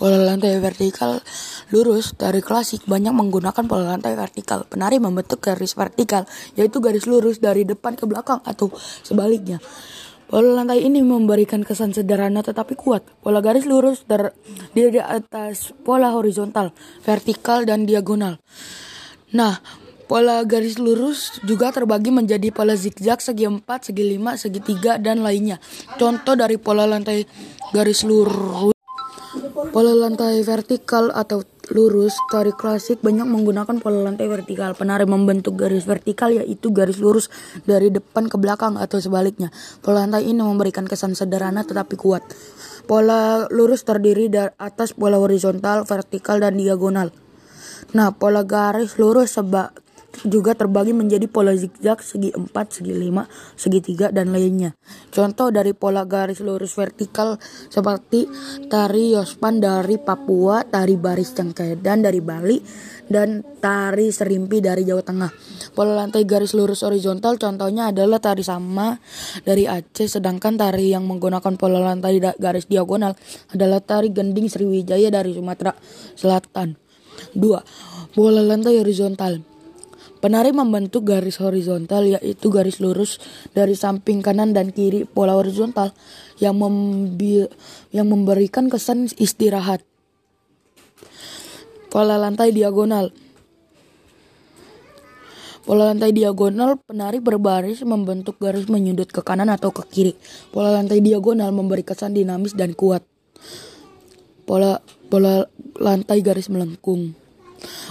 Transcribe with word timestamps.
Pola 0.00 0.16
lantai 0.16 0.56
vertikal 0.64 1.20
lurus 1.68 2.16
dari 2.16 2.40
klasik 2.40 2.88
banyak 2.88 3.12
menggunakan 3.12 3.68
pola 3.68 3.92
lantai 3.92 4.16
vertikal. 4.16 4.64
Penari 4.64 4.96
membentuk 4.96 5.44
garis 5.44 5.76
vertikal, 5.76 6.24
yaitu 6.56 6.80
garis 6.80 7.04
lurus 7.04 7.36
dari 7.36 7.68
depan 7.68 8.00
ke 8.00 8.08
belakang 8.08 8.40
atau 8.48 8.72
sebaliknya. 9.04 9.60
Pola 10.24 10.56
lantai 10.56 10.88
ini 10.88 11.04
memberikan 11.04 11.60
kesan 11.60 11.92
sederhana 11.92 12.40
tetapi 12.40 12.80
kuat. 12.80 13.04
Pola 13.20 13.44
garis 13.44 13.68
lurus 13.68 14.08
di 14.72 14.88
atas 14.96 15.76
pola 15.84 16.16
horizontal, 16.16 16.72
vertikal, 17.04 17.68
dan 17.68 17.84
diagonal. 17.84 18.40
Nah, 19.36 19.60
pola 20.08 20.40
garis 20.48 20.80
lurus 20.80 21.44
juga 21.44 21.76
terbagi 21.76 22.08
menjadi 22.08 22.48
pola 22.48 22.72
zigzag, 22.72 23.20
segi 23.20 23.44
empat, 23.44 23.92
segi 23.92 24.16
lima, 24.16 24.40
segi 24.40 24.64
tiga, 24.64 24.96
dan 24.96 25.20
lainnya. 25.20 25.60
Contoh 26.00 26.40
dari 26.40 26.56
pola 26.56 26.88
lantai 26.88 27.28
garis 27.76 28.00
lurus 28.08 28.79
Pola 29.70 29.94
lantai 29.94 30.42
vertikal 30.42 31.14
atau 31.14 31.46
lurus 31.70 32.18
tari 32.26 32.50
klasik 32.50 33.06
banyak 33.06 33.22
menggunakan 33.22 33.78
pola 33.78 34.02
lantai 34.02 34.26
vertikal. 34.26 34.74
Penari 34.74 35.06
membentuk 35.06 35.54
garis 35.54 35.86
vertikal 35.86 36.34
yaitu 36.34 36.74
garis 36.74 36.98
lurus 36.98 37.30
dari 37.62 37.86
depan 37.86 38.26
ke 38.26 38.34
belakang 38.34 38.74
atau 38.74 38.98
sebaliknya. 38.98 39.54
Pola 39.78 40.02
lantai 40.02 40.26
ini 40.26 40.42
memberikan 40.42 40.90
kesan 40.90 41.14
sederhana 41.14 41.62
tetapi 41.62 41.94
kuat. 41.94 42.26
Pola 42.90 43.46
lurus 43.54 43.86
terdiri 43.86 44.26
dari 44.26 44.50
atas 44.58 44.90
pola 44.90 45.22
horizontal, 45.22 45.86
vertikal, 45.86 46.42
dan 46.42 46.58
diagonal. 46.58 47.14
Nah, 47.94 48.10
pola 48.10 48.42
garis 48.42 48.98
lurus 48.98 49.38
seba 49.38 49.70
juga 50.26 50.52
terbagi 50.52 50.92
menjadi 50.92 51.24
pola 51.30 51.56
zigzag, 51.56 52.04
segi 52.04 52.34
4, 52.34 52.50
segi 52.52 52.92
5, 52.92 53.24
segi 53.56 53.80
3, 53.80 54.12
dan 54.12 54.32
lainnya. 54.34 54.76
Contoh 55.08 55.48
dari 55.48 55.72
pola 55.72 56.04
garis 56.04 56.42
lurus 56.44 56.76
vertikal 56.76 57.40
seperti 57.72 58.28
tari 58.68 59.16
Yospan 59.16 59.62
dari 59.62 59.96
Papua, 59.96 60.66
tari 60.66 61.00
baris 61.00 61.32
cengkedan 61.32 62.04
dari 62.04 62.20
Bali, 62.20 62.58
dan 63.10 63.42
tari 63.58 64.14
serimpi 64.14 64.62
dari 64.62 64.86
Jawa 64.86 65.02
Tengah. 65.02 65.30
Pola 65.74 65.98
lantai 65.98 66.22
garis 66.22 66.54
lurus 66.54 66.86
horizontal 66.86 67.36
contohnya 67.42 67.90
adalah 67.90 68.22
tari 68.22 68.46
sama 68.46 69.02
dari 69.42 69.66
Aceh, 69.66 70.06
sedangkan 70.06 70.54
tari 70.54 70.94
yang 70.94 71.10
menggunakan 71.10 71.58
pola 71.58 71.82
lantai 71.82 72.22
garis 72.38 72.70
diagonal 72.70 73.18
adalah 73.50 73.82
tari 73.82 74.14
gending 74.14 74.46
Sriwijaya 74.46 75.10
dari 75.10 75.34
Sumatera 75.34 75.74
Selatan. 76.14 76.78
2. 77.34 78.16
Pola 78.16 78.40
lantai 78.40 78.80
horizontal 78.80 79.49
Penari 80.20 80.52
membentuk 80.52 81.08
garis 81.08 81.40
horizontal 81.40 82.04
yaitu 82.04 82.52
garis 82.52 82.76
lurus 82.76 83.16
dari 83.56 83.72
samping 83.72 84.20
kanan 84.20 84.52
dan 84.52 84.68
kiri 84.68 85.08
pola 85.08 85.32
horizontal 85.32 85.96
yang, 86.36 86.60
yang 87.88 88.04
memberikan 88.04 88.68
kesan 88.68 89.08
istirahat. 89.16 89.80
Pola 91.88 92.20
lantai 92.20 92.52
diagonal. 92.52 93.16
Pola 95.64 95.88
lantai 95.88 96.12
diagonal 96.12 96.76
penari 96.84 97.18
berbaris 97.24 97.80
membentuk 97.80 98.36
garis 98.36 98.68
menyudut 98.68 99.08
ke 99.08 99.24
kanan 99.24 99.48
atau 99.48 99.72
ke 99.72 99.88
kiri. 99.88 100.12
Pola 100.52 100.68
lantai 100.68 101.00
diagonal 101.00 101.48
memberi 101.48 101.80
kesan 101.80 102.12
dinamis 102.12 102.52
dan 102.52 102.76
kuat. 102.76 103.00
Pola 104.44 104.84
pola 105.08 105.48
lantai 105.80 106.20
garis 106.20 106.52
melengkung. 106.52 107.16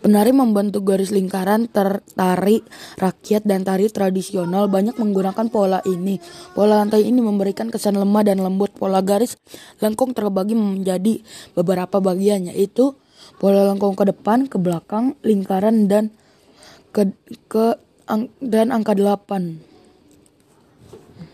Penari 0.00 0.32
membentuk 0.36 0.84
garis 0.84 1.08
lingkaran 1.08 1.68
tertari 1.68 2.60
rakyat 3.00 3.42
dan 3.48 3.64
tari 3.64 3.88
tradisional 3.88 4.68
banyak 4.68 4.96
menggunakan 5.00 5.48
pola 5.48 5.80
ini. 5.88 6.20
Pola 6.52 6.84
lantai 6.84 7.08
ini 7.08 7.24
memberikan 7.24 7.72
kesan 7.72 7.96
lemah 7.96 8.22
dan 8.24 8.44
lembut. 8.44 8.76
Pola 8.76 9.00
garis 9.00 9.36
lengkung 9.80 10.12
terbagi 10.12 10.54
menjadi 10.56 11.24
beberapa 11.56 11.98
bagian 11.98 12.52
yaitu 12.52 12.94
pola 13.40 13.64
lengkung 13.64 13.96
ke 13.96 14.04
depan, 14.04 14.46
ke 14.46 14.60
belakang, 14.60 15.16
lingkaran 15.24 15.88
dan 15.88 16.12
ke, 16.92 17.10
ke 17.48 17.80
dan 18.44 18.68
angka 18.70 18.92
8. 18.92 19.73